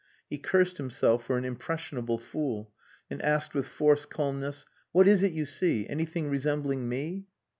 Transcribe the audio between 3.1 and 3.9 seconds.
and asked with